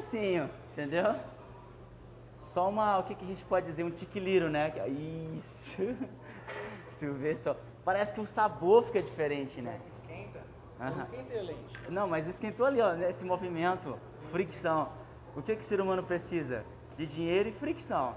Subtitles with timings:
[0.00, 1.14] negocinho, entendeu?
[2.40, 3.84] Só uma, o que, que a gente pode dizer?
[3.84, 4.72] Um tiquiliro, né?
[4.88, 5.96] Isso.
[6.98, 7.56] tu vê só.
[7.84, 9.78] Parece que o sabor fica diferente, né?
[9.92, 10.40] Esquenta.
[10.80, 11.02] Aham.
[11.04, 11.76] Esquenta a leite.
[11.90, 13.96] Não, mas esquentou ali, ó, nesse movimento,
[14.30, 14.88] fricção.
[15.36, 16.64] O que, que o ser humano precisa?
[16.96, 18.14] De dinheiro e fricção.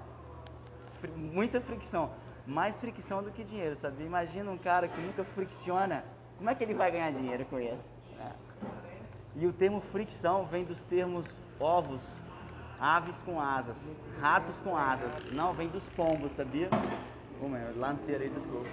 [1.00, 2.10] Fri- muita fricção.
[2.48, 4.04] Mais fricção do que dinheiro, sabe?
[4.04, 6.04] Imagina um cara que nunca fricciona.
[6.38, 7.88] Como é que ele vai ganhar dinheiro com isso?
[8.20, 8.32] É.
[9.36, 11.26] E o termo fricção vem dos termos
[11.60, 12.02] ovos,
[12.80, 13.78] aves com asas,
[14.20, 15.12] ratos com asas.
[15.32, 16.70] Não, vem dos pombos, sabia?
[17.42, 18.68] Ô, meu, lancei aí, desculpa.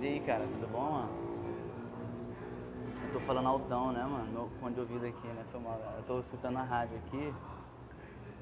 [0.00, 1.24] E aí, cara, tudo bom, mano?
[3.06, 4.32] Eu tô falando altão, né, mano?
[4.32, 5.44] Meu fone de ouvido aqui, né?
[5.52, 7.32] Eu tô escutando a rádio aqui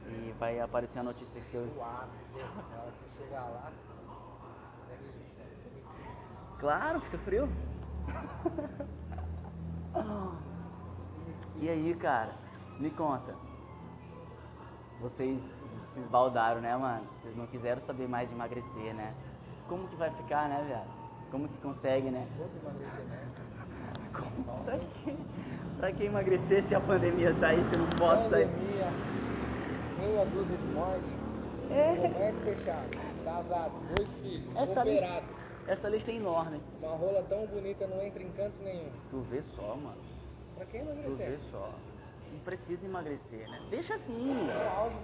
[0.09, 1.69] e vai aparecer a notícia que eu.
[1.77, 2.47] Lá, segue
[6.59, 7.49] Claro, fica frio.
[11.61, 12.35] e aí, cara,
[12.83, 13.35] me conta.
[15.01, 15.39] Vocês
[15.95, 17.05] se esbaldaram, né, mano?
[17.23, 19.15] Vocês não quiseram saber mais de emagrecer, né?
[19.69, 21.03] Como que vai ficar, né, velho?
[21.31, 22.27] Como que consegue, né?
[24.13, 24.65] Como?
[24.65, 25.17] Pra que,
[25.79, 28.47] pra que emagrecer se a pandemia tá aí, se eu não posso sair?
[28.49, 28.91] Pandemia,
[29.99, 31.13] meia dúzia de mortes,
[31.71, 31.97] É.
[31.97, 32.89] comércio fechado,
[33.25, 35.27] casado, dois filhos, Essa lista, operado.
[35.69, 36.61] essa lista é enorme.
[36.83, 38.91] Uma rola tão bonita não entra em canto nenhum.
[39.11, 39.97] Tu vê só, mano.
[40.57, 41.39] Pra quem Tu vê emagrecer?
[41.51, 41.71] só.
[42.33, 43.61] Não precisa emagrecer, né?
[43.71, 44.49] Deixa assim.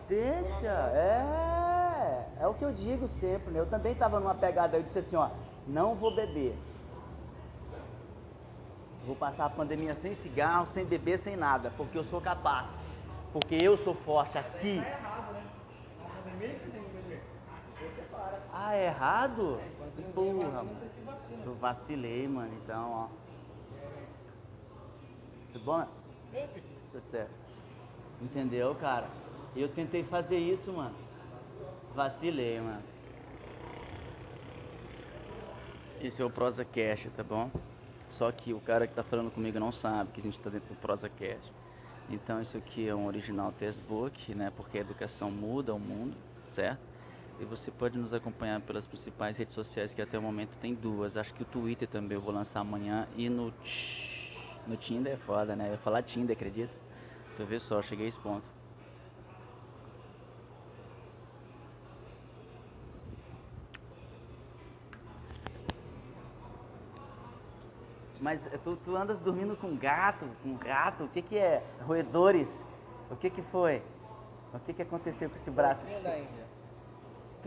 [0.09, 0.67] Deixa.
[0.95, 2.29] É.
[2.41, 3.61] É o que eu digo sempre, né?
[3.61, 5.29] Eu também tava numa pegada, eu disse assim, ó,
[5.67, 6.57] não vou beber.
[9.05, 12.69] Vou passar a pandemia sem cigarro, sem beber, sem nada, porque eu sou capaz.
[13.33, 14.81] Porque eu sou forte aqui.
[18.53, 19.61] Ah, é errado?
[20.15, 20.77] Porra, mano.
[21.45, 23.09] Eu vacilei, mano, então, ó.
[25.53, 25.87] Tudo bom?
[26.33, 27.31] Tudo certo.
[28.21, 29.09] Entendeu, cara?
[29.57, 30.95] Eu tentei fazer isso, mano.
[31.95, 32.83] Vacilei, mano.
[36.01, 37.51] Esse é o Prosa Cash, tá bom?
[38.13, 40.69] Só que o cara que tá falando comigo não sabe que a gente tá dentro
[40.69, 41.53] do Prosa Cash.
[42.11, 44.53] Então isso aqui é um original textbook, né?
[44.57, 46.17] Porque a educação muda o mundo,
[46.55, 46.81] certo?
[47.41, 51.17] E você pode nos acompanhar pelas principais redes sociais, que até o momento tem duas.
[51.17, 53.07] Acho que o Twitter também eu vou lançar amanhã.
[53.17, 53.53] E no,
[54.69, 55.69] no Tinder é foda, né?
[55.69, 56.73] Eu ia falar Tinder, acredita?
[57.37, 58.45] Tu vê só, cheguei a esse ponto.
[68.21, 71.63] Mas eh, tu, tu andas dormindo com gato, com gato, o que que é?
[71.81, 72.67] Roedores?
[73.11, 73.83] O que que foi?
[74.53, 75.81] O que que aconteceu com esse braço?
[75.81, 76.58] Porquinho da Índia.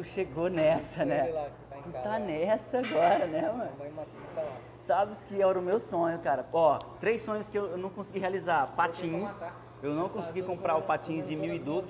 [0.01, 1.31] Tu chegou nessa, né?
[1.31, 3.69] lá tá Tu tá nessa agora, né, mano?
[4.34, 4.44] tá.
[4.63, 6.44] Sabes que era o meu sonho, cara.
[6.51, 8.73] Ó, três sonhos que eu não consegui realizar.
[8.75, 9.31] Patins.
[9.84, 11.85] Eu não Tá consegui tudo comprar o patins de mil e as minhas-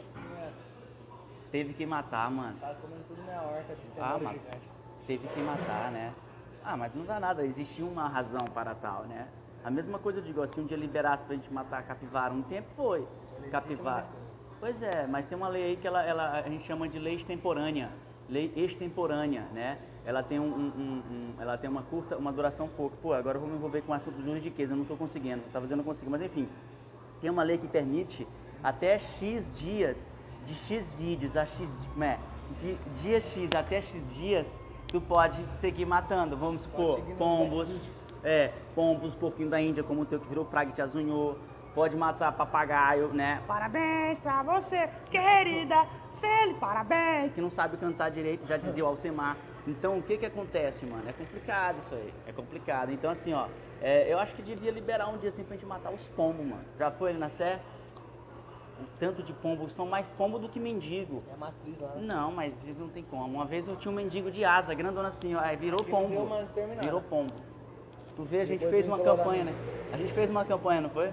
[1.51, 2.57] Teve que matar, mano.
[2.59, 4.39] Tá comendo tudo minha horta de Ah, mano.
[5.07, 6.13] Teve que matar, né?
[6.65, 9.27] Ah, mas não dá nada, existia uma razão para tal, né?
[9.63, 12.67] A mesma coisa eu digo, se um dia liberasse pra gente matar capivara, um tempo
[12.75, 13.07] foi.
[13.49, 14.05] Capivara.
[14.61, 17.15] Pois é, mas tem uma lei aí que ela, ela, a gente chama de lei
[17.15, 17.89] extemporânea.
[18.29, 19.79] Lei extemporânea, né?
[20.05, 22.95] Ela tem, um, um- um- ela tem uma curta, uma duração pouco.
[23.01, 25.41] Pô, agora eu vou me envolver com o assunto juridiquês, eu não estou conseguindo.
[25.51, 26.47] Talvez eu não consiga, mas enfim.
[27.19, 28.27] Tem uma lei que permite
[28.63, 29.97] até X dias,
[30.45, 32.19] de X vídeos a X, como é,
[32.59, 34.47] de dia X até X dias,
[34.91, 36.37] tu pode seguir matando.
[36.37, 37.89] Vamos supor, pombos,
[38.23, 41.39] é, pombos, porquinho da Índia, como o teu que virou praga e te azunhou.
[41.73, 43.41] Pode matar papagaio, né?
[43.47, 45.85] Parabéns pra você, querida,
[46.19, 47.33] feliz, parabéns.
[47.33, 49.37] Que não sabe cantar direito, já dizia o Alcemar.
[49.65, 51.03] Então, o que que acontece, mano?
[51.07, 52.91] É complicado isso aí, é complicado.
[52.91, 53.47] Então, assim, ó,
[53.81, 56.65] é, eu acho que devia liberar um dia assim pra gente matar os pombos, mano.
[56.77, 57.59] Já foi ali na Sé?
[58.81, 61.23] O tanto de pombos, são mais pombo do que mendigo.
[61.31, 61.89] É matriz lá.
[61.89, 62.01] né?
[62.01, 63.25] Não, mas não tem como.
[63.25, 66.27] Uma vez eu tinha um mendigo de asa, grandona assim, ó, aí virou pombo.
[66.81, 67.33] Virou pombo.
[68.15, 69.53] Tu vê, a gente Depois fez uma campanha, né?
[69.93, 71.11] A gente fez uma campanha, não foi?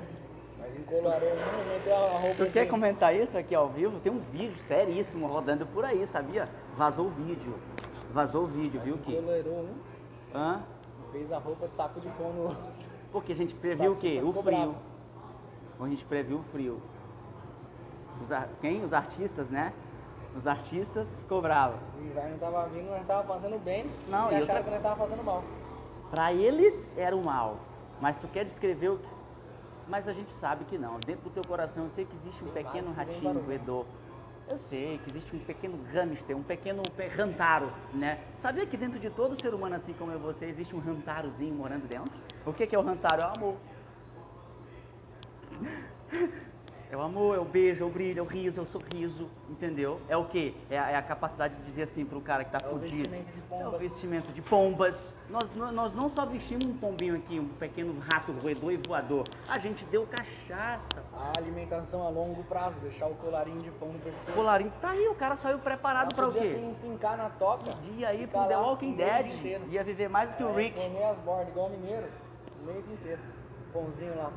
[0.68, 2.44] Mas encolarou a roupa.
[2.44, 3.98] Tu quer comentar isso aqui ao vivo?
[4.00, 6.46] Tem um vídeo seríssimo rodando por aí, sabia?
[6.76, 7.54] Vazou o vídeo.
[8.12, 9.12] Vazou o vídeo, viu que?
[9.16, 9.74] Encolarou um,
[10.34, 10.62] Hã?
[11.12, 12.56] fez a roupa de saco de pão no.
[13.12, 14.20] Porque a gente previu o quê?
[14.22, 14.42] O frio.
[14.42, 14.74] bravo.
[15.80, 16.82] A gente previu o frio.
[18.22, 18.84] Os ar- Quem?
[18.84, 19.72] Os artistas, né?
[20.36, 21.78] Os artistas ficou bravo.
[21.98, 23.86] O inverno tava vindo, nós tava fazendo bem.
[24.08, 25.42] Não, e acharam outra- que nós tava fazendo mal.
[26.10, 27.56] Pra eles era o mal.
[28.00, 29.08] Mas tu quer descrever o que.
[29.88, 31.00] Mas a gente sabe que não.
[31.00, 33.86] Dentro do teu coração eu sei que existe um pequeno ratinho roedor.
[34.46, 38.18] Eu sei que existe um pequeno hamster, um pequeno pe- rantaro, né?
[38.38, 42.10] Sabia que dentro de todo ser humano, assim como você, existe um rantarozinho morando dentro?
[42.46, 43.20] O que, que é o rantaro?
[43.22, 43.56] É o amor.
[46.90, 49.28] É o amor, é o beijo, é o brilho, é o riso, é o sorriso,
[49.50, 50.00] entendeu?
[50.08, 50.54] É o quê?
[50.70, 52.96] É a, é a capacidade de dizer assim pro cara que tá É o fudido.
[53.10, 55.14] vestimento de É o vestimento de pombas.
[55.28, 59.24] Nós, nós- não só vestimos um pombinho aqui, um pequeno rato roedor e voador.
[59.46, 61.04] A gente deu cachaça.
[61.12, 64.30] A alimentação a longo prazo, deixar o colarinho de pão no pescoço.
[64.30, 66.54] O colarinho tá aí, o cara saiu preparado pra o podia quê?
[66.54, 67.70] se enfincar na toca.
[67.92, 69.62] Dia aí ficar pro The Walking o Dead.
[69.68, 70.80] Ia viver mais do que o É, Rick.
[70.80, 72.06] Comer as bordas igual mineiro,
[72.62, 73.20] o mês inteiro.
[73.74, 74.32] Pãozinho lá.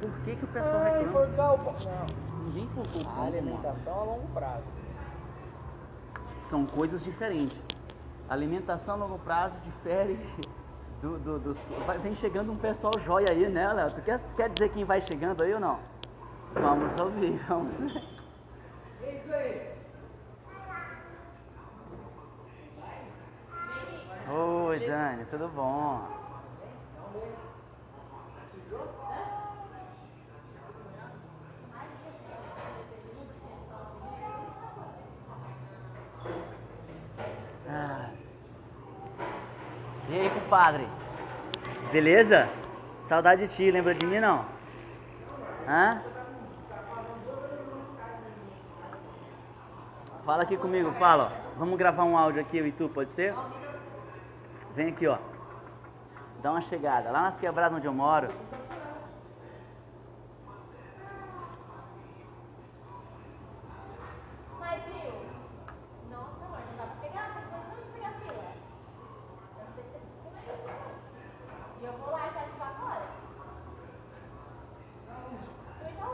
[0.00, 1.52] Por que, que o pessoal Ai, reclama?
[1.52, 1.74] o pão.
[1.84, 2.26] Não.
[2.46, 4.64] Ninguém o A alimentação a longo prazo.
[6.42, 7.58] São coisas diferentes.
[8.28, 10.18] Alimentação a longo prazo difere
[11.00, 11.58] do, do- dos.
[11.86, 13.90] vai- Vem chegando um pessoal jóia aí, né, Léo?
[13.92, 15.78] Tu quer, quer dizer quem vai chegando aí ou não?
[16.54, 18.02] Vamos ouvir, vamos ver.
[24.28, 26.02] Oi, Dani, tudo bom?
[37.68, 38.10] Ah.
[40.16, 40.88] E aí, compadre?
[41.92, 42.48] Beleza?
[43.02, 44.46] Saudade de ti, lembra de mim não?
[45.68, 46.00] Hã?
[50.24, 51.32] Fala aqui comigo, fala.
[51.58, 53.34] Vamos gravar um áudio aqui, eu e tu, pode ser?
[54.74, 55.18] Vem aqui, ó.
[56.40, 57.10] Dá uma chegada.
[57.10, 58.28] Lá nas quebradas onde eu moro.
[64.60, 65.12] Mas viu?
[66.10, 68.44] Nossa, amor, não dá pra pegar, mas vamos pegar a fila.
[69.58, 70.06] Eu não sei se você
[71.80, 73.06] E eu vou lá e faço agora.
[75.88, 76.12] Então,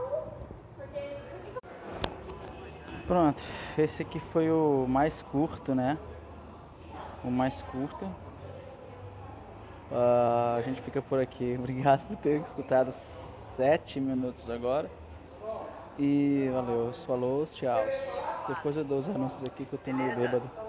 [0.77, 3.43] porque, porque Pronto,
[3.77, 5.99] esse aqui foi o mais curto, né?
[7.23, 8.07] O mais curto.
[9.93, 11.55] Ah, a gente fica por aqui.
[11.61, 12.91] Obrigado por ter escutado
[13.55, 14.91] sete minutos agora.
[15.99, 17.85] E valeu, falou, tchau.
[18.49, 20.62] Depois eu dou os anúncios aqui que eu tô meio bêbado.